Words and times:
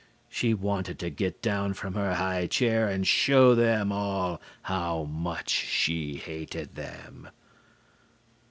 She 0.29 0.55
wanted 0.55 0.97
to 0.97 1.11
get 1.11 1.43
down 1.43 1.75
from 1.75 1.93
her 1.93 2.15
high 2.15 2.47
chair 2.47 2.87
and 2.89 3.05
show 3.05 3.53
them 3.53 3.91
all 3.91 4.41
how 4.63 5.03
much 5.03 5.51
she 5.51 6.15
hated 6.15 6.73
them. 6.73 7.29